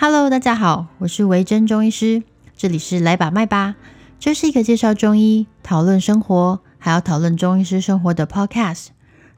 [0.00, 2.22] Hello，大家好，我是维珍中医师，
[2.56, 3.74] 这里是来把脉吧，
[4.20, 8.90] 这是一个介绍中医、讨论生活，还要讨论中医师生活的 Podcast。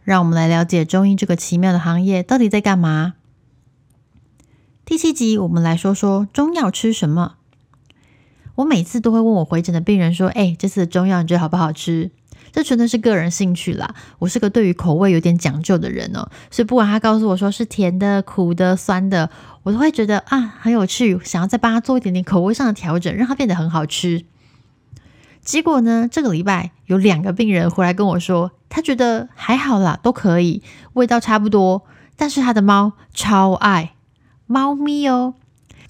[0.05, 3.15] 让我们来了解中医这个奇妙的行业到底在干嘛。
[4.85, 7.37] 第七集，我们来说说中药吃什么。
[8.57, 12.11] 我每次都会问我回诊的病人说：“哎，这次的中药你觉得好不好吃？”
[12.53, 13.95] 这纯粹是个人兴趣啦。
[14.19, 19.30] 我是个对于口味有点讲究的人哦，所以不管他告诉我说是甜的、苦的、酸的，
[19.62, 24.25] 我都会觉得啊很有趣，想要再帮他做一点点口味上的调整，让它变得很好吃。
[25.42, 31.84] 结果呢，这个礼拜有两个病人回来跟我说，他觉得还好啦，都可以，味道差不多，
[32.17, 33.95] 但是他的猫超爱
[34.47, 35.34] 猫咪哦。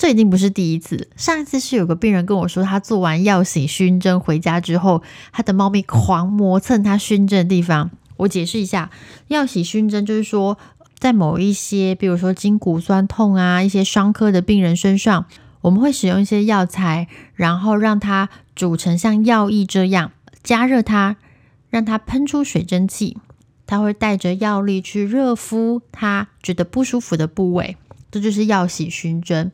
[0.00, 1.10] 这已经不是第一次。
[1.14, 7.90] 上一次是有个病人跟我说，他做完药洗熏蒸回家之后，他的猫咪狂磨蹭他熏蒸的地方。
[8.16, 8.90] 我解释一下，
[9.28, 10.56] 药洗熏蒸就是说，
[10.98, 15.26] 在某一些，比如说筋骨酸痛啊，一些伤科的病人身上，
[15.60, 21.16] 我们会使用一些药材，然后让它煮成像药液这样，加热它，
[21.68, 23.18] 让它喷出水蒸气，
[23.66, 27.76] 它会带着药力去热敷它觉得不舒服的部位，
[28.10, 29.52] 这就是药洗熏蒸。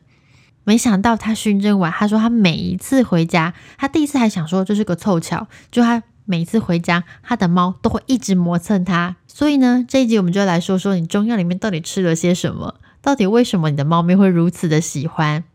[0.67, 9.15] 没想到他熏蒸完，他说他每一次回家，他第一次还想说这是个凑巧，就他每一次回家，他的猫都会一直磨蹭他。
[9.25, 15.45] 所以呢，这一集我们就来说说你中药里面到底吃了些什么，到底为什么你的猫咪会如此的喜欢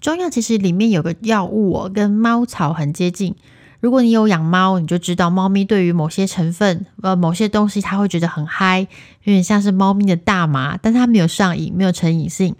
[0.00, 0.28] 中药？
[0.28, 3.36] 其实里面有个药物哦，跟猫草很接近。
[3.78, 8.88] 如果你有养猫，你就知道猫咪对于某些成分呃某些东西，它会觉得很嗨，
[9.22, 12.56] 有点像是猫咪的大麻，但它没有上瘾，没有成瘾性。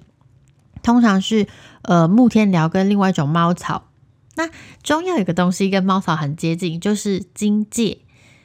[0.86, 1.48] 通常是
[1.82, 3.88] 呃木天蓼跟另外一种猫草。
[4.36, 4.48] 那
[4.84, 8.02] 中药有个东西跟猫草很接近，就是荆芥。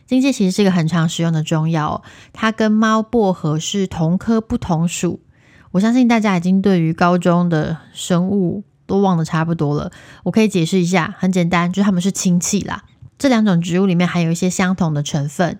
[0.07, 2.01] 荆芥其实是一个很常使用的中药，
[2.33, 5.21] 它跟猫薄荷是同科不同属。
[5.69, 9.91] 我相信大家已经对于高中的生物都忘得差不多了。
[10.23, 12.85] 我可以解释一下，很简单，就是它们是亲戚啦。
[13.19, 15.59] 这两种植物里面含有一些相同的成分，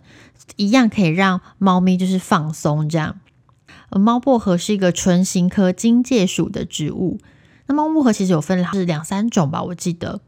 [0.55, 3.17] 一样可以让猫咪就是放松这样。
[3.99, 7.19] 猫薄荷是一个唇形科荆芥属的植物。
[7.67, 10.21] 那猫薄荷其实有分是两三种吧，我记得。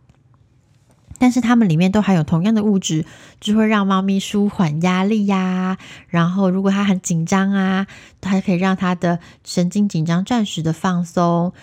[1.20, 3.06] 但是它们里面都含有同样的物质，
[3.40, 5.78] 就会让猫咪舒缓压力呀。
[6.08, 7.88] 然后如果它很紧张啊，
[8.20, 11.54] 它可以让它的神经紧张暂时的放松。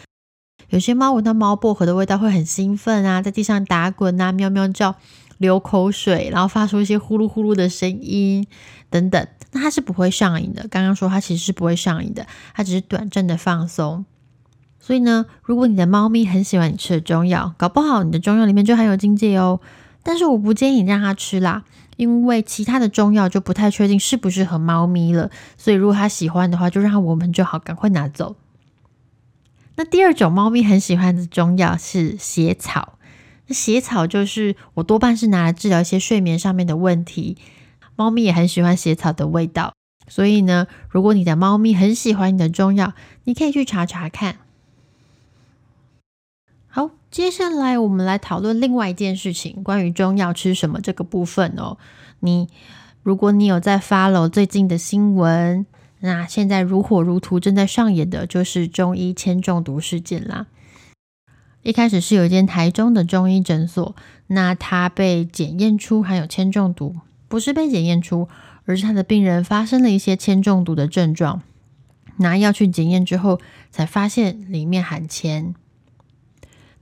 [0.71, 4.95] 有些猫闻到猫薄荷的味道会很兴奋啊，在地上打滚啊，喵喵叫，
[5.41, 8.47] 流口水，然后发出一些呼噜呼噜的声音
[8.91, 9.27] 等等。
[9.53, 10.69] 那它是不会上瘾的。
[10.69, 14.05] 刚刚说它其实是不会上瘾的，它只是短暂的放松。
[14.79, 19.61] 所以呢，如果你的猫咪很喜欢你吃的中药，搞不好你的中药里面就含有荆芥哦。
[20.03, 21.65] 但是我不建议你让它吃啦，
[21.97, 25.31] 因为其他的中药就不太确定适不适合猫咪了。
[25.57, 28.37] 所以如果它喜欢的话，就让我们就好，赶快拿走。
[29.77, 32.99] 那第二种猫咪很喜欢的中药是血草。
[33.51, 37.37] 那血草就是我多半是拿来治疗一些睡眠上面的问题。
[37.97, 39.75] 猫咪也很喜欢血草的味道，
[40.07, 42.93] 所以呢，如果你的猫咪很喜欢你的中药，
[43.25, 44.37] 你可以去查查看。
[46.69, 51.77] 好，接下来我们来讨论另外一件事情，关于中药吃什么这个部分哦。
[52.21, 52.49] 你
[53.03, 55.67] 如果你有在 follow 最近的新闻，
[55.99, 60.47] 那现在如火如荼正在上演的就是中医铅中毒事件啦。
[61.63, 63.95] 一开始是有一间台中的中医诊所，
[64.29, 66.97] 那他被检验出含有铅中毒。
[67.29, 68.29] 不是被检验出，
[68.65, 71.43] 而是他的病人发生了一些铅中毒的症状，
[72.17, 73.41] 拿药去检验之后，
[73.71, 75.55] 才发现里面含铅。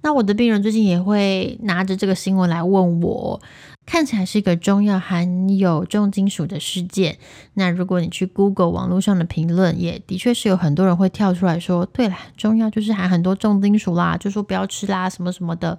[0.01, 3.43] 那我的病人最近也会拿着这个新闻来问我，
[3.89, 7.17] 看起来是一个中药含有重金属的事件。
[7.55, 15.79] 那如果你去 Google 网络上的评论，也的确是有很多人会跳出来说，对了，中药就是含很多重金属啦，就说不要吃啦，什么什么的。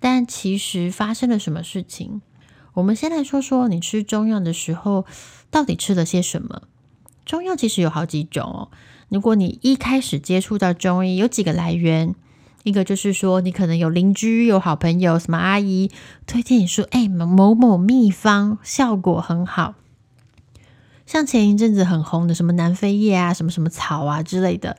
[0.00, 2.22] 但其实发生了什么事情？
[2.72, 5.04] 我们先来说说你吃中药的时候
[5.50, 6.62] 到底吃了些什么。
[7.26, 8.70] 中药其实有好几种哦。
[9.10, 12.14] 如果你一开始接触到中医，有几个来源，
[12.62, 15.90] 一个就是说你可能有邻居、有好朋友、什么阿姨
[16.26, 19.74] 推荐你说，哎，某某秘方效果很好。
[21.06, 24.76] 像前一阵子很红的什么南非叶啊、什么什么草啊之类的，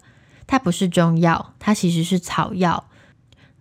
[0.47, 2.85] 它不是中药，它其实是草药。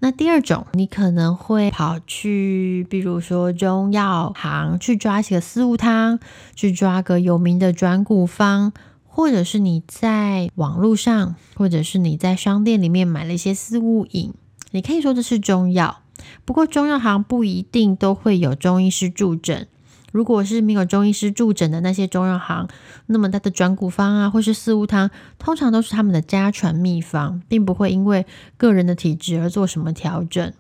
[0.02, 6.18] 那第二种，你可能会跑去，比如说中药行去抓起个四物汤，
[6.54, 8.72] 去抓个有名的转骨方，
[9.12, 14.32] 或者是你在网络上，或者是你在商店里面买了一些四物饮，
[14.70, 16.02] 你可以说这是中药。
[16.44, 19.66] 不过中药行不一定都会有中医师助诊，
[20.12, 22.68] 如果是没有中医师助诊的那些中药行，
[23.06, 28.24] 那么它的转骨方啊，或是四物汤，通常都是他们的家传秘方，并不会因为
[28.56, 30.52] 个人的体质而做什么调整。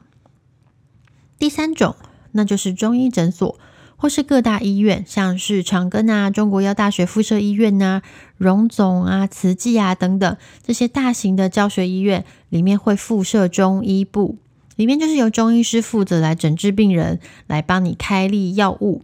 [1.38, 1.94] 第三种，
[2.32, 3.58] 那就是中医诊所
[4.00, 8.00] 或是各大医院，像是长庚啊、中国药大学附设医院呐、
[8.38, 14.38] 荣总啊、慈济啊等等这些大型的教学医院，里面会附设中医部，
[14.76, 19.02] 里面就是由中医师负责来诊治病人，来帮你开立药物。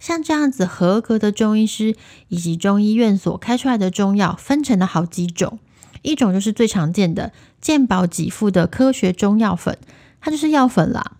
[0.00, 1.94] 像这样子合格的中医师
[2.28, 5.58] 以及中医院所开出来的中药，分成了好几种。
[6.00, 9.76] 一种就是最常见的健保给付的科学中药粉，
[10.22, 11.18] 它就是药粉啦。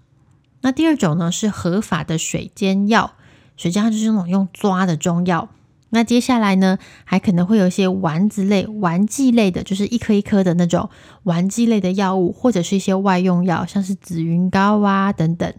[0.63, 3.13] 那第二种呢是合法的水煎药，
[3.59, 5.51] 水煎药就是那种用抓的中药。
[5.91, 10.89] 那接下来呢，还可能会有一些丸子类、丸剂类的，就是一颗一颗的那种
[11.25, 15.53] 丸剂类的药物，或者是一些外用药，像是紫云膏啊等等。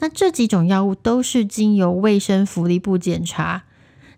[0.00, 3.62] 那这几种药物都是经由卫生福利部检查。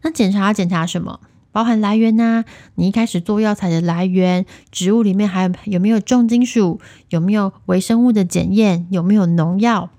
[0.03, 1.21] 那检查检查什么？
[1.53, 2.45] 包含来源呐，
[2.75, 6.81] 你一开始做药材的来源，植物里面还有没有重金属，
[7.11, 9.91] 有没有微生物的检验，有没有农药，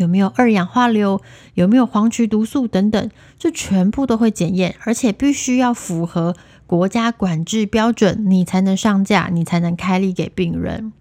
[0.00, 1.20] 有没有二氧化硫，
[1.52, 6.34] 有没有黄曲毒素等等，这全部都会检验，而且必须要符合
[6.66, 10.94] 国家管制标准，你才能上架，你才能开立给病人。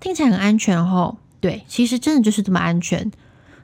[0.00, 3.12] 听起来很安全哦，对，其实真的就是这么安全。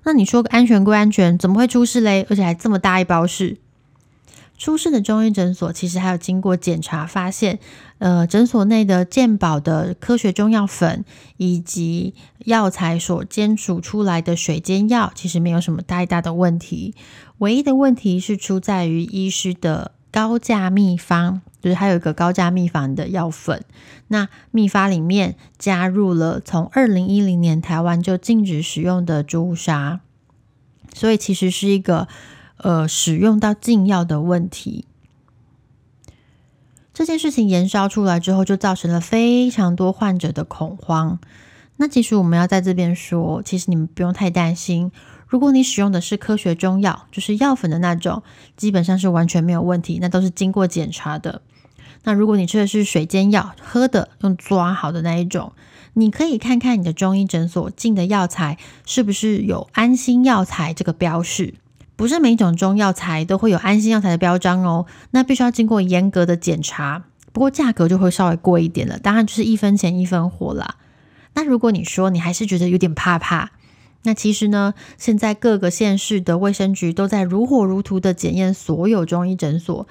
[0.04, 2.24] 那你说安全归安全，怎么会出事嘞？
[2.30, 3.58] 而且还这么大一包事。
[4.58, 7.60] 出事的中医诊所其实还有经过检查，发现，
[7.98, 11.04] 呃，诊所内的健保的科学中药粉
[11.36, 12.12] 以及
[12.44, 16.94] 药材所煎煮出来的水煎药，其实没有什么太大的问题。
[17.38, 23.64] 唯一的问题是出在于医师的高价秘方，就是还有一个高价秘方的药粉。
[24.08, 30.00] 那秘方里面加入了从二零一零年台湾就禁止使用的朱砂，
[30.92, 32.08] 所以其实是一个
[32.58, 34.84] 呃使用到禁药的问题。
[36.92, 41.18] 这件事情延烧出来之后，就造成了非常多患者的恐慌。
[41.76, 44.90] 那其实我们要在这边说，其实你们不用太担心。
[45.28, 48.22] 如果你使用的是科学中药，就是药粉的那种，
[48.56, 51.42] 基本上是完全没有问题，那都是经过检查的。
[52.02, 55.52] 那如果你吃的是水煎药，喝的用抓好的那一种，
[55.92, 61.54] 你可以看看你的中医诊所进的药材是不是有安心药材这个标示。
[61.98, 67.02] 不是每一种中药材都会有安心药材的标章哦，那必须要经过严格的检查。
[67.32, 70.76] 不过价格就会稍微贵一点了，当然就是一分钱一分货啦。
[71.34, 73.50] 那如果你说你还是觉得有点怕怕，
[74.04, 79.88] 那其实呢，现在各个县市的卫生局都在如火如荼的检验所有中医诊所。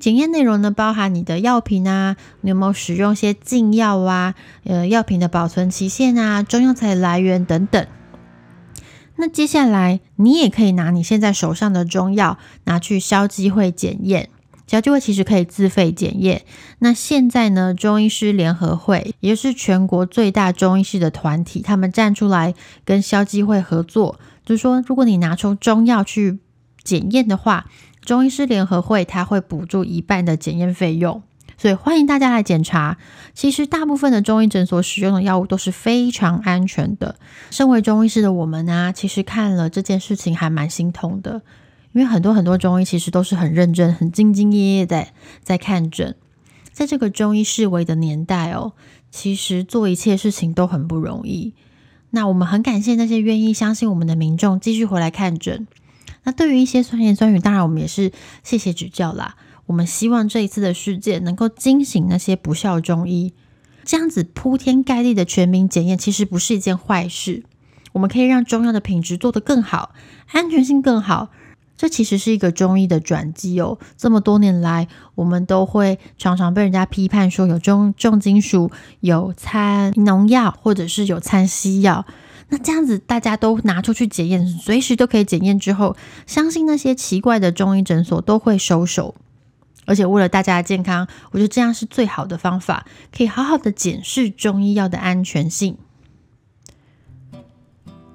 [0.00, 4.34] 检验内容呢，包含你的药品啊，你有没有使用些禁药啊？
[4.64, 7.86] 呃，药品的保存期限啊，中药材的来源等等。
[9.16, 14.28] 那接下来，你也可以拿你现在手上的中药拿去消基会检验。
[14.66, 16.42] 消基会其实可以自费检验。
[16.78, 26.38] 那现在呢，中医师联合会也就是全国最大中医师的团体，他们站出来跟消基会合作，就是说，如果你拿出中药去
[26.82, 27.66] 检验的话。
[28.04, 31.22] 中医师联合会，他会补助一半的检验费用，
[31.64, 32.98] 所以欢迎大家来检查。
[33.32, 37.16] 其实大部分的中医诊所使用的药物都是非常安全的。
[37.50, 41.40] 身为中医师的我们呢，其实看了这件事情还蛮心痛的，
[41.92, 46.14] 因为很多很多中医其实都是很认真、很兢兢业业在在看诊。
[46.74, 48.74] 在这个中医式微的年代哦，
[49.10, 51.54] 其实做一切事情都很不容易。
[52.10, 55.66] 那我们很感谢那些愿意相信我们的民众，继续回来看诊。
[56.24, 58.12] 那对于一些酸言酸语，当然我们也是
[58.42, 59.36] 谢谢指教啦。
[59.66, 63.32] 我们希望这一次的事件能够惊醒那些不孝中医，
[63.84, 67.44] 这样子铺天盖地的全民检验，其实不是一件坏事。
[67.92, 69.94] 我们可以让中药的品质做得更好，
[70.32, 71.30] 安全性更好。
[71.76, 73.78] 这其实是一个中医的转机哦。
[73.96, 82.06] 这么多年来，我们都会常常被人家批判说有重重金属、有掺农药，或者是有掺西药。
[82.48, 85.58] 那这样子，大家都拿出去检验，随时都可以检验。
[85.58, 89.16] 之后，相信那些奇怪的中医诊所都会收手。
[89.86, 92.86] 而且，为了大家的健康，我觉得这样是最好的方法，
[93.16, 95.76] 可以好好的检视中医药的安全性。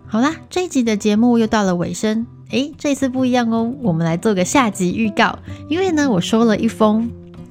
[0.08, 2.26] 好啦，这一集的节目又到了尾声。
[2.50, 5.40] 诶，这次不一样哦，我们来做个下集预告。
[5.68, 7.10] 因为呢，我收了一封。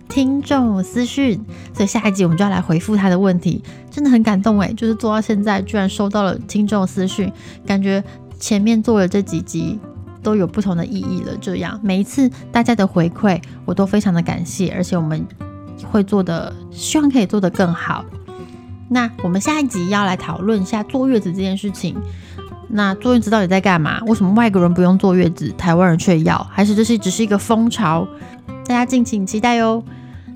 [0.08, 1.38] 听众私讯，
[1.74, 7.30] 所以下一集我们就要来回复他的问题，真的很感动诶，就是做到现在，居然收到了听众私讯，
[7.66, 8.02] 感觉
[8.40, 9.78] 前面做的这几集
[10.22, 11.36] 都有不同的意义了。
[11.40, 15.26] 这样每一次大家的回馈，我都非常的感谢，而且我们
[15.90, 18.04] 会做的，希望可以做得更好。
[18.88, 21.94] 那我们下一集要来讨论一下坐月子这件事情。
[22.70, 24.00] 那坐月子到底在干嘛？
[24.06, 26.42] 为什么外国人不用坐月子，台湾人却要？
[26.50, 28.06] 还是这是只是一个风潮？
[28.66, 29.82] 大家敬请期待哦。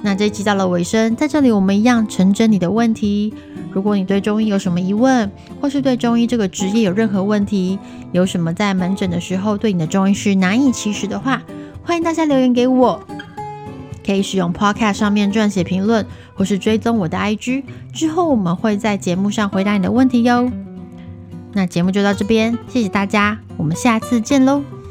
[0.03, 3.33] 那这一期到了尾声，在这里我们一样成真你的问题。
[3.71, 5.31] 如果你对中医有什么疑问，
[5.61, 7.79] 或是对中医这个职业有任何问题，
[8.11, 11.43] 有什么在门诊的时候对你的中医师难以启齿的话，
[11.83, 13.01] 欢迎大家留言给我。
[14.05, 16.05] 可以使用 Podcast 上面撰写评论，
[16.35, 17.63] 或是追踪我的 IG，
[17.95, 20.51] 之后我们会在节目上回答你的问题哟。
[21.53, 24.82] 那节目就到这边，谢谢大家，我们下次见喽。